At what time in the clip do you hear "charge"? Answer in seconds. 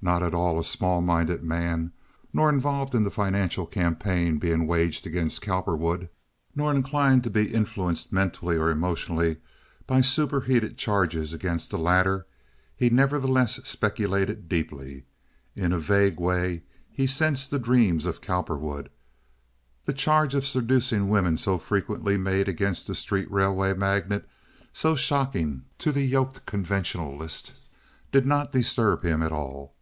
19.92-20.32